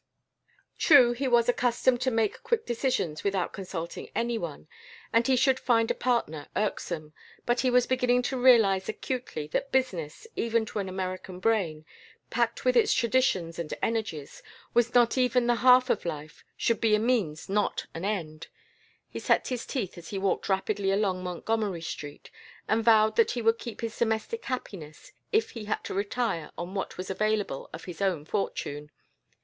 [0.79, 4.67] True, he was accustomed to make quick decisions without consulting any one,
[5.13, 7.13] and he should find a partner irksome,
[7.45, 11.85] but he was beginning to realize acutely that business, even to an American brain,
[12.31, 14.41] packed with its traditions and energies,
[14.73, 18.47] was not even the half of life, should be a means not an end;
[19.07, 22.31] he set his teeth as he walked rapidly along Montgomery Street
[22.67, 26.73] and vowed that he would keep his domestic happiness if he had to retire on
[26.73, 28.89] what was available of his own fortune.